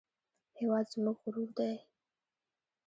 هېواد 0.59 0.85
زموږ 0.93 1.17
غرور 1.23 1.49
دی 1.57 1.73